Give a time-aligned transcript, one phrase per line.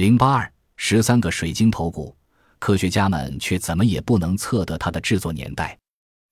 [0.00, 2.16] 零八二十三个水晶头骨，
[2.58, 5.78] 科学家们却怎么也不能测得它的制作年代。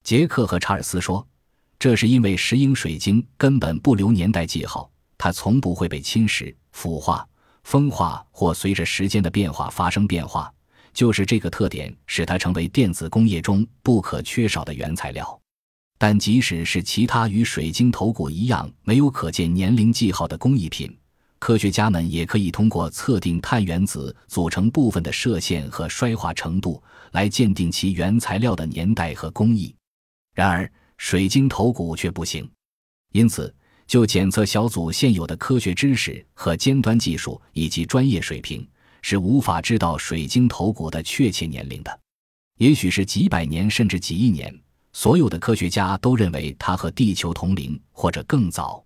[0.02, 1.28] 杰克和查尔斯说，
[1.78, 7.28] 这是因为石英水晶根本不留年代记号，它从不会被侵蚀、腐化、
[7.64, 10.50] 风化或随着时间的变化发生变化。
[10.94, 15.38] 就是这个特点使它成为电子工业中不可缺少的原材料。
[15.98, 20.90] 但即使是其他与水晶头骨一样没有可见年龄记号的工艺品。
[21.38, 26.82] 科学家们也可以通过测定碳原子组成部分的射线和衰化程度
[27.12, 29.74] 来鉴定其原材料的年代和工艺。
[30.34, 32.48] 然而，水晶头骨却不行。
[33.12, 33.54] 因此，
[33.86, 38.68] 就检测小组现有的科学知识和尖端技术以及专业水平，
[39.00, 42.00] 是无法知道水晶头骨的确切年龄的。
[42.58, 44.52] 也许是几百年，甚至几亿年。
[44.92, 48.84] 所有的科学家都认为它和地球同龄，或者更早。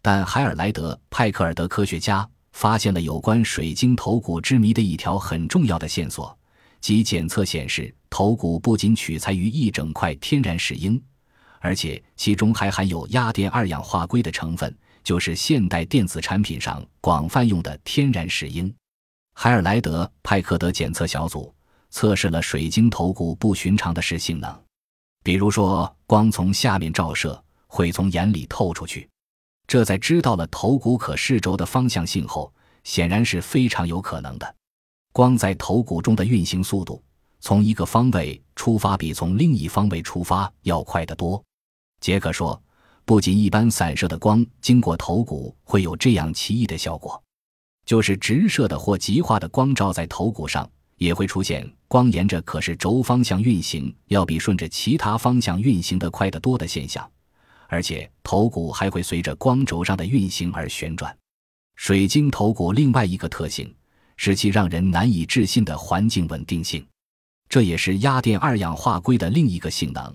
[0.00, 6.36] 但海尔莱德派克尔德科学家发现了有关水晶头骨之谜的一条很重要的线索，
[6.80, 11.00] 即检测显示头骨不仅取材于一整块天然石英，
[11.60, 18.72] 而且其中还含有压电二氧化硅的成分，就是现代电子产品上广泛用的天然石英。
[19.34, 21.54] 海尔莱德派克德检测小组
[21.90, 24.52] 测试了水晶头骨不寻常的是性能，
[25.22, 29.08] 比如说光从下面照射会从眼里透出去。
[29.68, 32.50] 这在知道了头骨可视轴的方向性后，
[32.84, 34.54] 显然是非常有可能的。
[35.12, 37.02] 光在头骨中的运行速度，
[37.38, 41.42] 从一个方位出发比从另一方位出发要快得多。
[42.00, 42.60] 杰克说，
[43.04, 47.22] 不仅一般散射的光经过头骨会有这样奇异的效果，
[47.84, 57.06] 就是直射的或极化的光照在头骨上，也会出现光沿着可视轴方向运行要比顺着其他方向运行的快得多的现象。
[57.68, 61.16] 而且头骨还会随着光轴上的运行而旋转。
[61.76, 63.72] 水晶头骨另外一个特性
[64.16, 66.84] 是其让人难以置信的环境稳定性，
[67.48, 70.12] 这也是压电二氧化硅的另一个性能。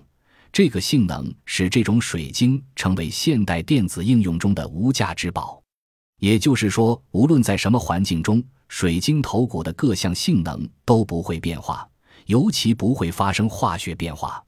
[0.51, 5.63] 这个性能使这种水晶成为现代电子应用中的无价之宝。
[6.19, 11.87] 也就是说，无论在什么环境中，水晶头骨的各项性能都不会变化，
[12.25, 14.42] 尤其不会发生化学变化。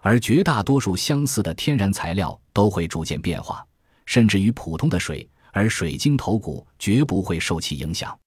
[0.00, 3.66] 而绝大多数相似的天然材料都会逐渐变化，
[4.06, 8.18] 甚至于普通的水，而水晶头骨绝不会受其影响。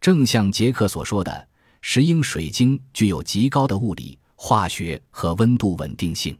[0.00, 1.48] 正像杰克所说的，
[1.82, 6.36] 石英水晶具有极高的物理、化学和温度稳定性，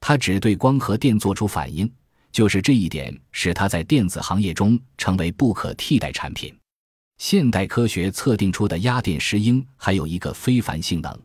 [0.00, 1.90] 它只对光和电做出反应，
[2.30, 6.54] 就是这一点使它在电子行业中成为不可替代产品。
[7.16, 11.18] 现代科学测定出的压电石英还有一个非凡性能。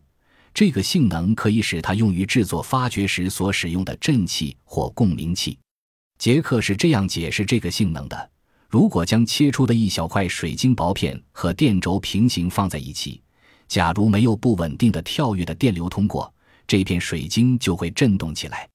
[0.56, 5.58] 这个性能可以使它用于制作发掘时所使用的振器或共鸣器。
[6.18, 8.30] 杰克是这样解释这个性能的：
[8.70, 13.20] 如果将切出的一小块水晶薄片和电轴平行放在一起，
[13.68, 16.32] 假如没有不稳定的跳跃的电流通过，
[16.66, 18.66] 这片水晶就会振动起来。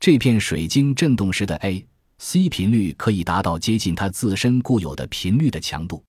[0.00, 6.02] 这片水晶振动时的 A、C 频率可以达到接近它自身固有的频率的强度。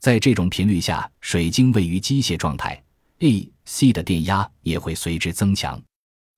[0.00, 2.82] 在这种频率下，水晶位于机械状态。
[3.20, 5.80] A、C 的电压也会随之增强。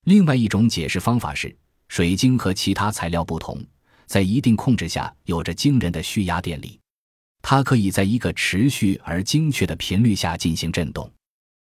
[0.05, 1.55] 另外一种解释方法是，
[1.89, 3.65] 水晶和其他材料不同，
[4.07, 6.79] 在一定控制下有着惊人的蓄压电力，
[7.43, 11.11] 它可以在一个持续而精确的频率下进行振动。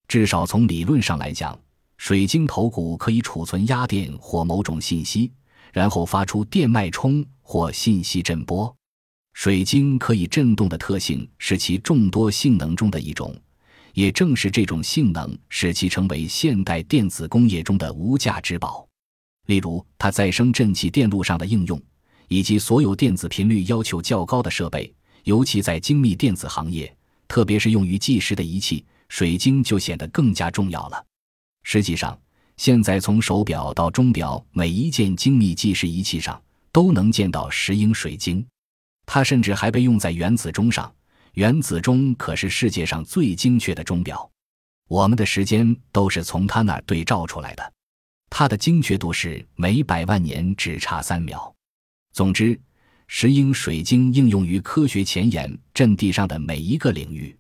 [0.09, 1.59] 至少从理论上来讲，
[1.97, 5.33] 水晶头骨可以储存压电或某种信息，
[5.73, 8.75] 然后发出电脉冲或信息振波。
[9.35, 13.35] 水晶可以振动的特性是其众多性能中的一种。
[13.95, 18.87] 也正是这种性能，使其成为现代电子工业中的无价之宝。
[19.47, 21.81] 例如，它再生振气电路上的应用，
[22.29, 24.93] 以及所有电子频率要求较高的设备，
[25.25, 26.95] 尤其在精密电子行业，
[27.27, 31.05] 特别是用于计时的仪器，水晶就显得更加重要了。
[31.65, 32.19] 实际上，
[32.57, 38.45] 现在从手表到钟表，每一件精密计时仪器上都能见到石英水晶。
[39.05, 40.93] 它甚至还被用在原子钟上。
[41.35, 44.31] 原子钟可是世界上最精确的钟表，
[44.87, 47.73] 我们的时间都是从它那儿对照出来的。
[48.29, 51.55] 它的精确度是每百万年只差三秒。
[52.13, 52.59] 总之，
[53.07, 57.35] 石英水晶应用于科学前沿阵地上的每一个领域。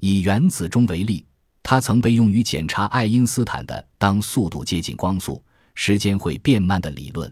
[0.00, 1.26] 以原子钟为例，
[1.62, 5.42] 它曾被用于检查爱因斯坦的当速度接近光速，
[5.74, 7.30] 时间会变慢的理论。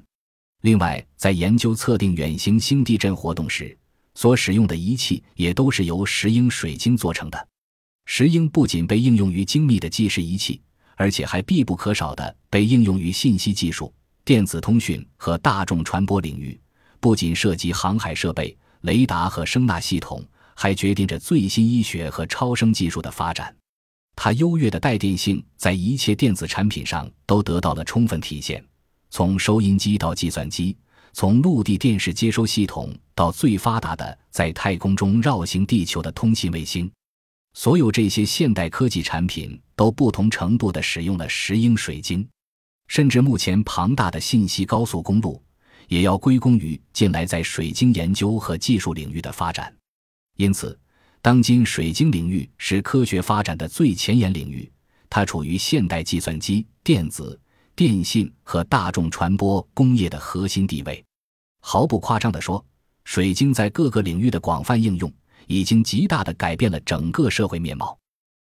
[0.60, 3.74] 另外，在研究测定远行星地震活动时。
[4.14, 7.48] 所使用的仪器也都是由石英水晶做成的。
[8.06, 10.60] 石英不仅被应用于精密的计时仪器，
[10.96, 13.92] 而且还必不可少的被应用于信息技术、
[14.24, 16.60] 电子通讯和大众传播领域。
[17.00, 20.24] 不仅涉及航海设备、雷达和声纳系统，
[20.54, 23.54] 还决定着最新医学和超声技术的发展。
[24.16, 28.64] 它优越的带电性在一切电子产品上都得到了充分体现，
[29.10, 30.76] 从收音机到计算机，
[31.14, 36.90] 从陆地电视接收系统到最发达的在太空中绕行地球的通信卫星，
[37.52, 42.28] 所有这些现代科技产品都不同程度地使用了石英水晶。
[42.88, 45.40] 甚至目前庞大的信息高速公路，
[45.86, 49.72] 也要归功于近来在水晶研究和技术领域的发展。
[50.36, 50.78] 因此。
[51.22, 54.70] 当今水晶领域是科学发展的最前沿领域，
[55.08, 57.40] 它处于现代计算机、电子、
[57.76, 61.04] 电信和大众传播工业的核心地位。
[61.60, 62.64] 毫不夸张地说，
[63.02, 65.12] 水晶在各个领域的广泛应用，
[65.48, 67.98] 已经极大地改变了整个社会面貌。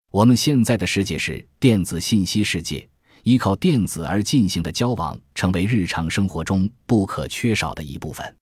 [0.09, 2.89] 我们现在的世界是电子信息世界，
[3.21, 8.35] 依靠电子而进行的交往成为日常生活中不可缺少的一部分。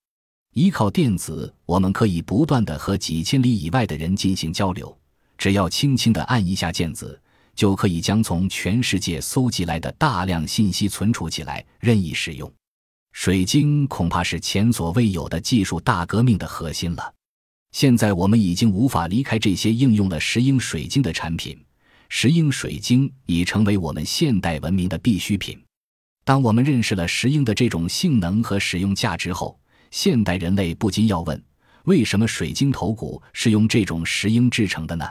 [0.54, 4.98] 依靠电子，我们可以不断的和几千里以外的人进行交流。
[5.38, 7.20] 只要轻轻的按一下键子，
[7.58, 12.50] 就可以将从全世界搜集来的大量信息存储起来，任意使用。
[13.14, 17.14] 水晶恐怕是前所未有的技术大革命的核心了。
[17.72, 21.60] 现在我们已经无法离开这些应用了石英水晶的产品，
[22.10, 25.60] 石英水晶已成为我们现代文明的必需品。
[26.24, 29.60] 当我们认识了石英的这种性能和使用价值后，
[29.90, 31.44] 现代人类不禁要问：
[31.86, 35.10] 为什么水晶头骨是用这种石英制成的呢？